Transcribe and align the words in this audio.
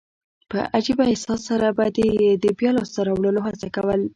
په 0.49 0.59
عجبه 0.77 1.03
احساس 1.09 1.41
سره 1.49 1.67
به 1.77 1.85
دي 1.95 2.07
يي 2.21 2.29
د 2.43 2.45
بیا 2.59 2.71
لاسته 2.77 2.99
راوړلو 3.07 3.41
هڅه 3.47 3.67
کول. 3.75 4.01